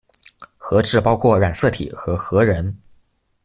[0.57, 2.75] 核质包括染色体和核仁。